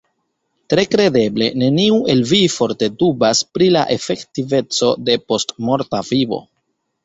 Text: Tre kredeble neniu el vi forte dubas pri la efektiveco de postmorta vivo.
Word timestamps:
Tre 0.73 0.85
kredeble 0.93 1.49
neniu 1.63 1.99
el 2.15 2.23
vi 2.31 2.41
forte 2.55 2.91
dubas 3.03 3.43
pri 3.59 3.69
la 3.77 3.87
efektiveco 3.99 4.93
de 5.11 5.21
postmorta 5.31 6.05
vivo. 6.13 6.45